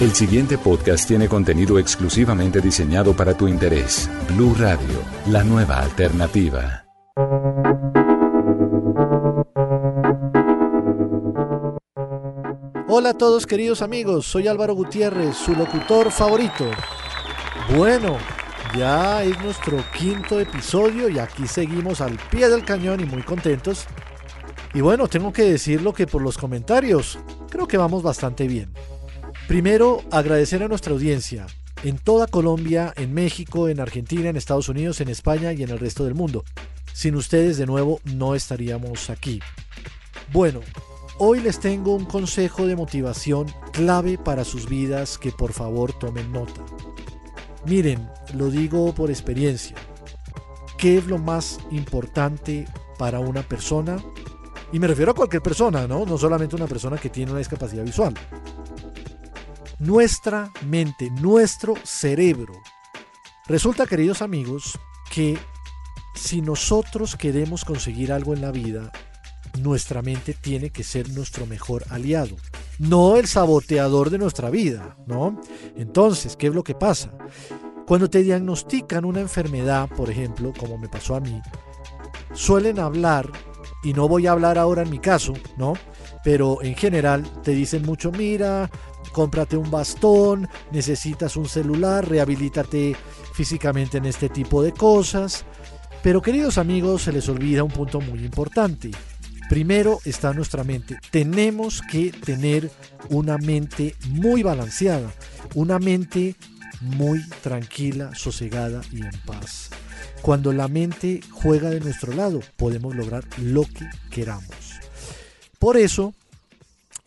El 0.00 0.14
siguiente 0.14 0.56
podcast 0.58 1.08
tiene 1.08 1.28
contenido 1.28 1.76
exclusivamente 1.76 2.60
diseñado 2.60 3.16
para 3.16 3.36
tu 3.36 3.48
interés. 3.48 4.08
Blue 4.28 4.54
Radio, 4.56 5.02
la 5.26 5.42
nueva 5.42 5.80
alternativa. 5.80 6.84
Hola 12.86 13.10
a 13.10 13.14
todos 13.14 13.44
queridos 13.44 13.82
amigos, 13.82 14.24
soy 14.26 14.46
Álvaro 14.46 14.74
Gutiérrez, 14.74 15.34
su 15.34 15.52
locutor 15.56 16.12
favorito. 16.12 16.70
Bueno, 17.76 18.18
ya 18.76 19.24
es 19.24 19.36
nuestro 19.42 19.82
quinto 19.98 20.38
episodio 20.38 21.08
y 21.08 21.18
aquí 21.18 21.48
seguimos 21.48 22.00
al 22.00 22.16
pie 22.30 22.48
del 22.48 22.64
cañón 22.64 23.00
y 23.00 23.04
muy 23.04 23.22
contentos. 23.22 23.86
Y 24.74 24.80
bueno, 24.80 25.08
tengo 25.08 25.32
que 25.32 25.42
decirlo 25.42 25.92
que 25.92 26.06
por 26.06 26.22
los 26.22 26.38
comentarios 26.38 27.18
creo 27.50 27.66
que 27.66 27.78
vamos 27.78 28.04
bastante 28.04 28.46
bien. 28.46 28.72
Primero, 29.48 30.02
agradecer 30.10 30.62
a 30.62 30.68
nuestra 30.68 30.92
audiencia 30.92 31.46
en 31.82 31.96
toda 31.96 32.26
Colombia, 32.26 32.92
en 32.96 33.14
México, 33.14 33.70
en 33.70 33.80
Argentina, 33.80 34.28
en 34.28 34.36
Estados 34.36 34.68
Unidos, 34.68 35.00
en 35.00 35.08
España 35.08 35.54
y 35.54 35.62
en 35.62 35.70
el 35.70 35.78
resto 35.78 36.04
del 36.04 36.14
mundo. 36.14 36.44
Sin 36.92 37.14
ustedes 37.14 37.56
de 37.56 37.64
nuevo 37.64 37.98
no 38.04 38.34
estaríamos 38.34 39.08
aquí. 39.08 39.40
Bueno, 40.34 40.60
hoy 41.16 41.40
les 41.40 41.60
tengo 41.60 41.94
un 41.94 42.04
consejo 42.04 42.66
de 42.66 42.76
motivación 42.76 43.46
clave 43.72 44.18
para 44.18 44.44
sus 44.44 44.68
vidas 44.68 45.16
que 45.16 45.32
por 45.32 45.54
favor 45.54 45.98
tomen 45.98 46.30
nota. 46.30 46.62
Miren, 47.64 48.06
lo 48.34 48.50
digo 48.50 48.94
por 48.94 49.08
experiencia. 49.08 49.76
¿Qué 50.76 50.98
es 50.98 51.06
lo 51.06 51.16
más 51.16 51.58
importante 51.70 52.68
para 52.98 53.18
una 53.18 53.40
persona? 53.40 53.96
Y 54.74 54.78
me 54.78 54.88
refiero 54.88 55.12
a 55.12 55.14
cualquier 55.14 55.40
persona, 55.40 55.86
¿no? 55.86 56.04
No 56.04 56.18
solamente 56.18 56.54
una 56.54 56.66
persona 56.66 56.98
que 56.98 57.08
tiene 57.08 57.30
una 57.30 57.38
discapacidad 57.38 57.82
visual. 57.82 58.12
Nuestra 59.78 60.50
mente, 60.66 61.10
nuestro 61.10 61.74
cerebro. 61.84 62.54
Resulta, 63.46 63.86
queridos 63.86 64.22
amigos, 64.22 64.78
que 65.10 65.38
si 66.14 66.42
nosotros 66.42 67.14
queremos 67.14 67.64
conseguir 67.64 68.12
algo 68.12 68.34
en 68.34 68.40
la 68.40 68.50
vida, 68.50 68.90
nuestra 69.60 70.02
mente 70.02 70.34
tiene 70.34 70.70
que 70.70 70.82
ser 70.82 71.08
nuestro 71.10 71.46
mejor 71.46 71.84
aliado, 71.90 72.36
no 72.80 73.16
el 73.16 73.28
saboteador 73.28 74.10
de 74.10 74.18
nuestra 74.18 74.50
vida, 74.50 74.96
¿no? 75.06 75.40
Entonces, 75.76 76.36
¿qué 76.36 76.48
es 76.48 76.54
lo 76.54 76.64
que 76.64 76.74
pasa? 76.74 77.12
Cuando 77.86 78.10
te 78.10 78.22
diagnostican 78.22 79.04
una 79.04 79.20
enfermedad, 79.20 79.88
por 79.88 80.10
ejemplo, 80.10 80.52
como 80.58 80.76
me 80.76 80.88
pasó 80.88 81.14
a 81.14 81.20
mí, 81.20 81.40
suelen 82.34 82.80
hablar, 82.80 83.30
y 83.82 83.92
no 83.92 84.08
voy 84.08 84.26
a 84.26 84.32
hablar 84.32 84.58
ahora 84.58 84.82
en 84.82 84.90
mi 84.90 84.98
caso, 84.98 85.34
¿no? 85.56 85.74
Pero 86.28 86.62
en 86.62 86.74
general 86.74 87.24
te 87.42 87.52
dicen 87.52 87.86
mucho, 87.86 88.12
mira, 88.12 88.70
cómprate 89.12 89.56
un 89.56 89.70
bastón, 89.70 90.46
necesitas 90.70 91.38
un 91.38 91.48
celular, 91.48 92.06
rehabilítate 92.06 92.94
físicamente 93.32 93.96
en 93.96 94.04
este 94.04 94.28
tipo 94.28 94.62
de 94.62 94.72
cosas. 94.72 95.46
Pero 96.02 96.20
queridos 96.20 96.58
amigos, 96.58 97.00
se 97.04 97.12
les 97.12 97.30
olvida 97.30 97.64
un 97.64 97.70
punto 97.70 98.02
muy 98.02 98.18
importante. 98.26 98.90
Primero 99.48 100.00
está 100.04 100.34
nuestra 100.34 100.64
mente. 100.64 100.98
Tenemos 101.10 101.80
que 101.80 102.10
tener 102.10 102.70
una 103.08 103.38
mente 103.38 103.94
muy 104.10 104.42
balanceada, 104.42 105.10
una 105.54 105.78
mente 105.78 106.36
muy 106.82 107.26
tranquila, 107.42 108.14
sosegada 108.14 108.82
y 108.92 109.00
en 109.00 109.18
paz. 109.24 109.70
Cuando 110.20 110.52
la 110.52 110.68
mente 110.68 111.22
juega 111.30 111.70
de 111.70 111.80
nuestro 111.80 112.12
lado, 112.12 112.40
podemos 112.58 112.94
lograr 112.94 113.24
lo 113.38 113.62
que 113.62 113.88
queramos. 114.10 114.78
Por 115.58 115.76
eso, 115.76 116.14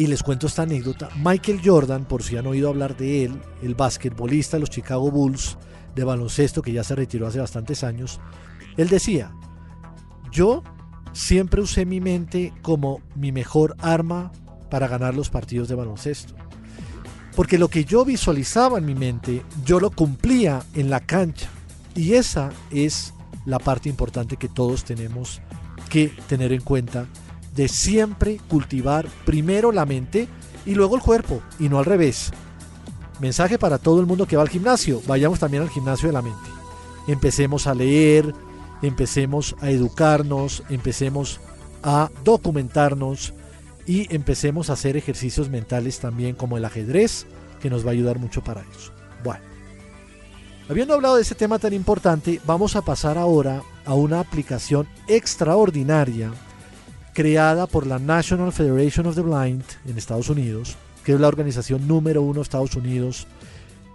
y 0.00 0.06
les 0.06 0.22
cuento 0.22 0.46
esta 0.46 0.62
anécdota, 0.62 1.10
Michael 1.22 1.60
Jordan, 1.62 2.06
por 2.06 2.22
si 2.22 2.38
han 2.38 2.46
oído 2.46 2.70
hablar 2.70 2.96
de 2.96 3.22
él, 3.22 3.38
el 3.60 3.74
basquetbolista 3.74 4.56
de 4.56 4.60
los 4.60 4.70
Chicago 4.70 5.10
Bulls 5.10 5.58
de 5.94 6.04
baloncesto 6.04 6.62
que 6.62 6.72
ya 6.72 6.82
se 6.82 6.94
retiró 6.94 7.26
hace 7.26 7.38
bastantes 7.38 7.84
años, 7.84 8.18
él 8.78 8.88
decía, 8.88 9.30
yo 10.32 10.62
siempre 11.12 11.60
usé 11.60 11.84
mi 11.84 12.00
mente 12.00 12.54
como 12.62 13.02
mi 13.14 13.30
mejor 13.30 13.76
arma 13.78 14.32
para 14.70 14.88
ganar 14.88 15.14
los 15.14 15.28
partidos 15.28 15.68
de 15.68 15.74
baloncesto. 15.74 16.32
Porque 17.36 17.58
lo 17.58 17.68
que 17.68 17.84
yo 17.84 18.06
visualizaba 18.06 18.78
en 18.78 18.86
mi 18.86 18.94
mente, 18.94 19.42
yo 19.66 19.80
lo 19.80 19.90
cumplía 19.90 20.62
en 20.72 20.88
la 20.88 21.00
cancha. 21.00 21.50
Y 21.94 22.14
esa 22.14 22.48
es 22.70 23.12
la 23.44 23.58
parte 23.58 23.90
importante 23.90 24.38
que 24.38 24.48
todos 24.48 24.82
tenemos 24.82 25.42
que 25.90 26.10
tener 26.26 26.54
en 26.54 26.62
cuenta 26.62 27.06
de 27.54 27.68
siempre 27.68 28.40
cultivar 28.48 29.06
primero 29.24 29.72
la 29.72 29.86
mente 29.86 30.28
y 30.66 30.74
luego 30.74 30.96
el 30.96 31.02
cuerpo 31.02 31.42
y 31.58 31.68
no 31.68 31.78
al 31.78 31.84
revés. 31.84 32.30
Mensaje 33.20 33.58
para 33.58 33.78
todo 33.78 34.00
el 34.00 34.06
mundo 34.06 34.26
que 34.26 34.36
va 34.36 34.42
al 34.42 34.48
gimnasio, 34.48 35.02
vayamos 35.06 35.38
también 35.38 35.62
al 35.62 35.70
gimnasio 35.70 36.08
de 36.08 36.12
la 36.12 36.22
mente. 36.22 36.48
Empecemos 37.06 37.66
a 37.66 37.74
leer, 37.74 38.34
empecemos 38.82 39.56
a 39.60 39.70
educarnos, 39.70 40.62
empecemos 40.70 41.40
a 41.82 42.10
documentarnos 42.24 43.34
y 43.86 44.14
empecemos 44.14 44.70
a 44.70 44.74
hacer 44.74 44.96
ejercicios 44.96 45.48
mentales 45.50 45.98
también 45.98 46.34
como 46.34 46.56
el 46.56 46.64
ajedrez, 46.64 47.26
que 47.60 47.70
nos 47.70 47.84
va 47.84 47.90
a 47.90 47.92
ayudar 47.92 48.18
mucho 48.18 48.42
para 48.42 48.62
eso. 48.62 48.92
Bueno, 49.22 49.42
habiendo 50.68 50.94
hablado 50.94 51.16
de 51.16 51.22
ese 51.22 51.34
tema 51.34 51.58
tan 51.58 51.74
importante, 51.74 52.40
vamos 52.46 52.76
a 52.76 52.82
pasar 52.82 53.18
ahora 53.18 53.62
a 53.84 53.94
una 53.94 54.20
aplicación 54.20 54.88
extraordinaria 55.08 56.32
creada 57.12 57.66
por 57.66 57.86
la 57.86 57.98
National 57.98 58.52
Federation 58.52 59.06
of 59.06 59.14
the 59.14 59.22
Blind 59.22 59.64
en 59.86 59.98
Estados 59.98 60.28
Unidos, 60.28 60.76
que 61.04 61.12
es 61.12 61.20
la 61.20 61.28
organización 61.28 61.86
número 61.86 62.22
uno 62.22 62.34
de 62.36 62.42
Estados 62.42 62.74
Unidos 62.74 63.26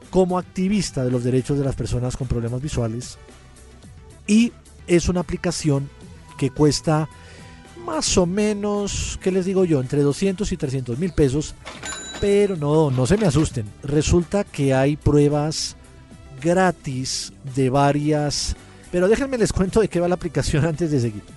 como 0.10 0.38
activista 0.38 1.04
de 1.04 1.12
los 1.12 1.24
derechos 1.24 1.58
de 1.58 1.66
las 1.66 1.76
personas 1.76 2.16
con 2.18 2.28
problemas 2.28 2.62
visuales. 2.62 3.18
Y 4.28 4.52
es 4.88 5.10
una 5.10 5.22
aplicación 5.22 5.90
que 6.38 6.50
cuesta 6.50 7.10
más 7.86 8.18
o 8.18 8.26
menos, 8.26 9.20
¿qué 9.22 9.32
les 9.32 9.46
digo 9.46 9.64
yo? 9.66 9.80
Entre 9.80 10.02
200 10.02 10.52
y 10.52 10.58
300 10.58 10.98
mil 10.98 11.14
pesos. 11.14 11.54
Pero 12.20 12.56
no, 12.56 12.92
no 12.92 13.06
se 13.06 13.18
me 13.18 13.28
asusten. 13.28 13.66
Resulta 13.84 14.44
que 14.44 14.74
hay 14.74 14.96
pruebas 14.96 15.76
gratis 16.42 17.34
de 17.56 17.70
varias... 17.70 18.56
Pero 18.92 19.08
déjenme 19.08 19.38
les 19.38 19.52
cuento 19.52 19.82
de 19.82 19.90
qué 19.90 20.00
va 20.00 20.08
la 20.08 20.16
aplicación 20.16 20.66
antes 20.66 20.92
de 20.92 21.00
seguir. 21.00 21.35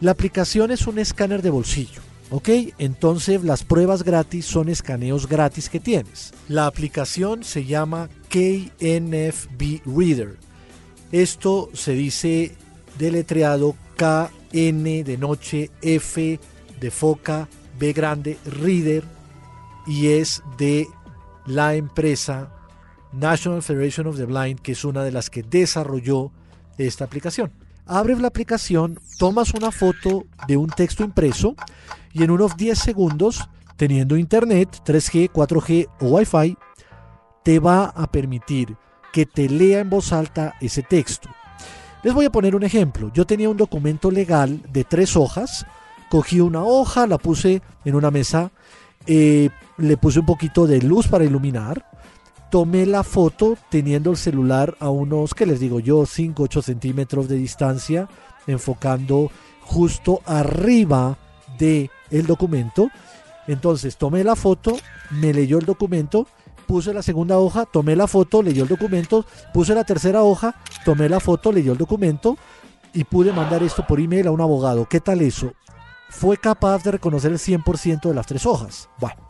La 0.00 0.12
aplicación 0.12 0.70
es 0.70 0.86
un 0.86 0.98
escáner 0.98 1.42
de 1.42 1.50
bolsillo. 1.50 2.00
¿Ok? 2.30 2.48
Entonces 2.78 3.42
las 3.42 3.64
pruebas 3.64 4.04
gratis 4.04 4.46
son 4.46 4.68
escaneos 4.68 5.28
gratis 5.28 5.68
que 5.68 5.80
tienes. 5.80 6.32
La 6.48 6.66
aplicación 6.66 7.42
se 7.42 7.64
llama 7.64 8.08
KNFB 8.28 9.82
Reader. 9.84 10.36
Esto 11.10 11.70
se 11.74 11.92
dice 11.92 12.54
deletreado 12.98 13.74
KN 13.96 14.84
de 15.04 15.16
noche, 15.18 15.70
F 15.82 16.38
de 16.80 16.90
foca, 16.90 17.48
B 17.78 17.92
grande, 17.92 18.38
Reader, 18.44 19.02
y 19.86 20.08
es 20.08 20.42
de 20.56 20.86
la 21.46 21.74
empresa 21.74 22.52
National 23.12 23.62
Federation 23.62 24.06
of 24.06 24.16
the 24.16 24.24
Blind, 24.24 24.60
que 24.60 24.72
es 24.72 24.84
una 24.84 25.02
de 25.02 25.10
las 25.10 25.30
que 25.30 25.42
desarrolló 25.42 26.30
esta 26.78 27.04
aplicación. 27.04 27.50
Abres 27.92 28.20
la 28.20 28.28
aplicación, 28.28 29.00
tomas 29.18 29.52
una 29.52 29.72
foto 29.72 30.24
de 30.46 30.56
un 30.56 30.68
texto 30.68 31.02
impreso 31.02 31.56
y 32.12 32.22
en 32.22 32.30
unos 32.30 32.56
10 32.56 32.78
segundos, 32.78 33.48
teniendo 33.76 34.16
internet, 34.16 34.68
3G, 34.86 35.28
4G 35.32 35.88
o 35.98 36.06
Wi-Fi, 36.06 36.56
te 37.42 37.58
va 37.58 37.86
a 37.86 38.08
permitir 38.12 38.76
que 39.12 39.26
te 39.26 39.48
lea 39.48 39.80
en 39.80 39.90
voz 39.90 40.12
alta 40.12 40.54
ese 40.60 40.84
texto. 40.84 41.30
Les 42.04 42.14
voy 42.14 42.26
a 42.26 42.30
poner 42.30 42.54
un 42.54 42.62
ejemplo. 42.62 43.10
Yo 43.12 43.26
tenía 43.26 43.50
un 43.50 43.56
documento 43.56 44.12
legal 44.12 44.62
de 44.72 44.84
tres 44.84 45.16
hojas. 45.16 45.66
Cogí 46.10 46.40
una 46.40 46.62
hoja, 46.62 47.08
la 47.08 47.18
puse 47.18 47.60
en 47.84 47.96
una 47.96 48.12
mesa, 48.12 48.52
eh, 49.06 49.50
le 49.78 49.96
puse 49.96 50.20
un 50.20 50.26
poquito 50.26 50.68
de 50.68 50.80
luz 50.80 51.08
para 51.08 51.24
iluminar. 51.24 51.84
Tomé 52.50 52.84
la 52.84 53.04
foto 53.04 53.56
teniendo 53.70 54.10
el 54.10 54.16
celular 54.16 54.76
a 54.80 54.90
unos, 54.90 55.34
¿qué 55.34 55.46
les 55.46 55.60
digo 55.60 55.78
yo? 55.78 56.04
5, 56.04 56.42
8 56.42 56.62
centímetros 56.62 57.28
de 57.28 57.36
distancia, 57.36 58.08
enfocando 58.48 59.30
justo 59.62 60.20
arriba 60.26 61.16
de 61.58 61.90
el 62.10 62.26
documento. 62.26 62.90
Entonces 63.46 63.96
tomé 63.96 64.24
la 64.24 64.34
foto, 64.34 64.76
me 65.10 65.32
leyó 65.32 65.58
el 65.58 65.64
documento, 65.64 66.26
puse 66.66 66.92
la 66.92 67.02
segunda 67.02 67.38
hoja, 67.38 67.66
tomé 67.66 67.94
la 67.94 68.08
foto, 68.08 68.42
leyó 68.42 68.64
el 68.64 68.68
documento, 68.68 69.24
puse 69.54 69.74
la 69.74 69.84
tercera 69.84 70.22
hoja, 70.24 70.56
tomé 70.84 71.08
la 71.08 71.20
foto, 71.20 71.52
leyó 71.52 71.72
el 71.72 71.78
documento 71.78 72.36
y 72.92 73.04
pude 73.04 73.32
mandar 73.32 73.62
esto 73.62 73.86
por 73.86 74.00
email 74.00 74.26
a 74.26 74.32
un 74.32 74.40
abogado. 74.40 74.86
¿Qué 74.86 75.00
tal 75.00 75.20
eso? 75.20 75.52
Fue 76.08 76.36
capaz 76.36 76.82
de 76.82 76.92
reconocer 76.92 77.30
el 77.30 77.38
100% 77.38 78.08
de 78.08 78.14
las 78.14 78.26
tres 78.26 78.44
hojas. 78.44 78.88
Bueno, 78.98 79.29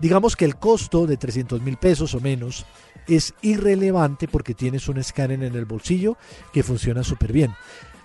digamos 0.00 0.36
que 0.36 0.44
el 0.44 0.56
costo 0.56 1.06
de 1.06 1.16
300 1.16 1.60
mil 1.62 1.76
pesos 1.76 2.14
o 2.14 2.20
menos 2.20 2.66
es 3.06 3.34
irrelevante 3.42 4.28
porque 4.28 4.54
tienes 4.54 4.88
un 4.88 4.98
escáner 4.98 5.42
en 5.42 5.54
el 5.54 5.64
bolsillo 5.64 6.16
que 6.52 6.62
funciona 6.62 7.02
súper 7.02 7.32
bien. 7.32 7.54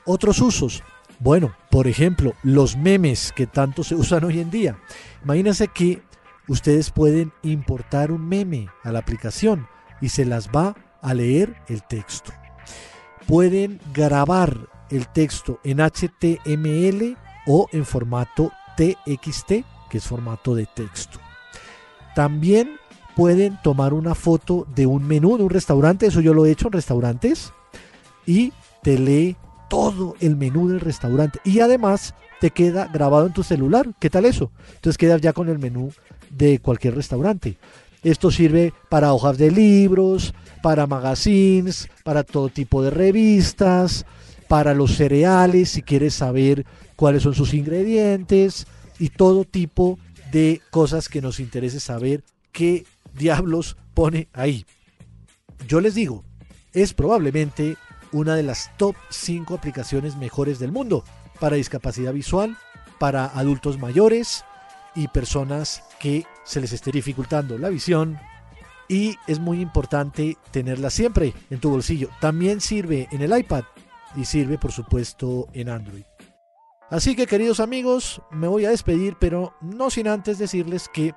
Otros 0.06 0.42
usos. 0.42 0.84
Bueno, 1.20 1.54
por 1.70 1.88
ejemplo, 1.88 2.34
los 2.44 2.78
memes 2.78 3.34
que 3.36 3.48
tanto 3.48 3.84
se 3.84 3.96
usan 3.96 4.24
hoy 4.24 4.40
en 4.40 4.52
día. 4.52 4.78
Imagínense 5.24 5.68
que 5.68 6.02
ustedes 6.48 6.92
pueden 6.92 7.32
importar 7.44 8.12
un 8.12 8.28
meme 8.28 8.70
a 8.84 8.92
la 8.92 9.00
aplicación 9.00 9.68
y 10.02 10.10
se 10.10 10.26
las 10.26 10.50
va 10.50 10.76
a 11.02 11.14
leer 11.14 11.56
el 11.68 11.84
texto. 11.84 12.32
Pueden 13.28 13.80
grabar 13.94 14.68
el 14.90 15.08
texto 15.08 15.60
en 15.64 15.80
HTML 15.80 17.16
o 17.46 17.68
en 17.72 17.86
formato 17.86 18.52
TXT, 18.76 19.52
que 19.90 19.98
es 19.98 20.08
formato 20.08 20.56
de 20.56 20.66
texto. 20.66 21.20
También 22.16 22.78
pueden 23.16 23.60
tomar 23.64 23.94
una 23.94 24.16
foto 24.16 24.66
de 24.76 24.86
un 24.86 25.06
menú 25.06 25.38
de 25.38 25.44
un 25.44 25.50
restaurante, 25.50 26.08
eso 26.08 26.22
yo 26.22 26.34
lo 26.34 26.46
he 26.46 26.52
hecho 26.52 26.68
en 26.68 26.74
restaurantes, 26.74 27.54
y 28.26 28.54
te 28.82 28.98
lee 28.98 29.36
todo 29.70 30.16
el 30.20 30.36
menú 30.36 30.70
del 30.70 30.80
restaurante. 30.80 31.40
Y 31.44 31.60
además 31.60 32.14
te 32.40 32.52
queda 32.52 32.88
grabado 32.88 33.28
en 33.28 33.34
tu 33.34 33.44
celular. 33.44 33.88
¿Qué 34.00 34.10
tal 34.10 34.26
eso? 34.26 34.52
Entonces 34.76 34.98
quedas 34.98 35.22
ya 35.22 35.34
con 35.34 35.50
el 35.50 35.60
menú 35.60 35.92
de 36.30 36.60
cualquier 36.60 36.96
restaurante. 36.96 37.58
Esto 38.04 38.32
sirve 38.32 38.74
para 38.88 39.14
hojas 39.14 39.38
de 39.38 39.52
libros, 39.52 40.34
para 40.64 40.88
magazines, 40.88 41.90
para 42.04 42.24
todo 42.24 42.50
tipo 42.50 42.82
de 42.82 42.92
revistas, 42.92 44.06
para 44.48 44.74
los 44.74 44.96
cereales, 44.96 45.70
si 45.70 45.84
quieres 45.84 46.14
saber 46.14 46.66
cuáles 46.96 47.24
son 47.24 47.34
sus 47.34 47.54
ingredientes 47.54 48.68
y 49.00 49.10
todo 49.10 49.44
tipo 49.44 50.00
de 50.32 50.62
cosas 50.72 51.10
que 51.10 51.22
nos 51.22 51.40
interese 51.40 51.80
saber 51.80 52.24
qué 52.52 52.86
diablos 53.14 53.78
pone 53.94 54.28
ahí. 54.34 54.66
Yo 55.68 55.82
les 55.82 55.96
digo, 55.96 56.24
es 56.74 56.94
probablemente 56.94 57.78
una 58.12 58.36
de 58.36 58.44
las 58.44 58.76
top 58.78 58.96
5 59.10 59.54
aplicaciones 59.54 60.16
mejores 60.16 60.60
del 60.60 60.72
mundo 60.72 61.04
para 61.40 61.56
discapacidad 61.56 62.14
visual, 62.14 62.58
para 63.00 63.26
adultos 63.26 63.78
mayores 63.78 64.44
y 64.96 65.08
personas 65.08 65.84
que 66.00 66.26
se 66.44 66.62
les 66.62 66.74
esté 66.74 66.92
dificultando 66.92 67.58
la 67.58 67.70
visión. 67.70 68.20
Y 68.88 69.16
es 69.28 69.40
muy 69.40 69.62
importante 69.62 70.38
tenerla 70.52 70.90
siempre 70.90 71.34
en 71.50 71.60
tu 71.60 71.70
bolsillo. 71.70 72.10
También 72.20 72.60
sirve 72.60 73.08
en 73.12 73.22
el 73.22 73.38
iPad 73.38 73.64
y 74.16 74.26
sirve 74.26 74.58
por 74.58 74.72
supuesto 74.72 75.48
en 75.54 75.70
Android. 75.70 76.09
Así 76.90 77.16
que 77.16 77.28
queridos 77.28 77.60
amigos, 77.60 78.22
me 78.32 78.48
voy 78.48 78.66
a 78.66 78.72
despedir, 78.72 79.16
pero 79.20 79.54
no 79.62 79.90
sin 79.90 80.08
antes 80.08 80.40
decirles 80.40 80.90
que 80.92 81.14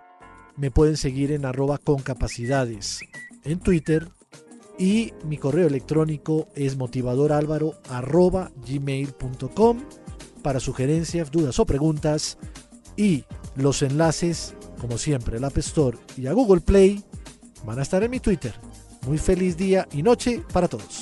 me 0.57 0.71
pueden 0.71 0.97
seguir 0.99 1.33
en 1.33 1.47
arroba 1.47 1.79
con 1.79 2.01
capacidades 2.01 3.01
en 3.45 3.59
Twitter 3.59 4.09
y 4.79 5.13
mi 5.25 5.39
correo 5.39 5.67
electrónico 5.67 6.49
es 6.55 6.77
motivadoralvaro 6.77 7.75
arroba 7.89 8.51
gmail.com 8.67 9.81
para 10.43 10.61
sugerencias, 10.61 11.31
dudas 11.31 11.59
o 11.59 11.65
preguntas 11.65 12.37
y 12.97 13.25
los 13.57 13.83
enlaces, 13.83 14.55
como 14.81 14.99
siempre, 14.99 15.39
al 15.39 15.45
App 15.45 15.57
Store 15.59 15.99
y 16.17 16.27
a 16.27 16.33
Google 16.33 16.61
Play 16.61 17.03
van 17.65 17.79
a 17.79 17.83
estar 17.83 18.03
en 18.03 18.11
mi 18.11 18.21
Twitter. 18.21 18.55
Muy 19.07 19.19
feliz 19.19 19.57
día 19.57 19.89
y 19.93 20.03
noche 20.03 20.43
para 20.53 20.69
todos. 20.69 21.02